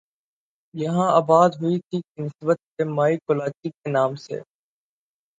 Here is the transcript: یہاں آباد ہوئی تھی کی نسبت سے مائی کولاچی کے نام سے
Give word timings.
یہاں 0.75 1.07
آباد 1.11 1.49
ہوئی 1.61 1.77
تھی 1.79 2.01
کی 2.01 2.21
نسبت 2.21 2.57
سے 2.73 2.83
مائی 2.93 3.17
کولاچی 3.17 3.69
کے 3.69 3.91
نام 3.91 4.15
سے 4.15 4.39